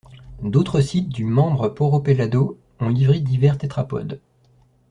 D’autres 0.41 0.81
sites 0.81 1.09
du 1.09 1.25
Membre 1.25 1.75
Morro 1.79 1.99
Pelado 1.99 2.57
ont 2.79 2.89
livré 2.89 3.19
divers 3.19 3.59
tétrapodes. 3.59 4.19